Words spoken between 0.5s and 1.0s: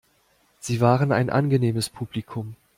Sie